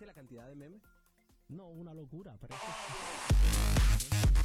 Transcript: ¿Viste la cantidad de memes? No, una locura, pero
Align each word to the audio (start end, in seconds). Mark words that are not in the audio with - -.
¿Viste 0.00 0.06
la 0.06 0.14
cantidad 0.14 0.48
de 0.48 0.54
memes? 0.54 0.80
No, 1.48 1.68
una 1.68 1.92
locura, 1.92 2.34
pero 2.40 2.54